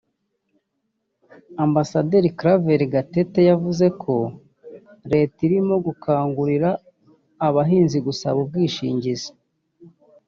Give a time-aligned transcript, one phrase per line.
[1.61, 1.75] Amb
[2.39, 4.15] Claver Gatete yavuze ko
[5.11, 6.69] Leta irimo gukangurira
[7.47, 9.29] abahinzi gusaba ubwishingizi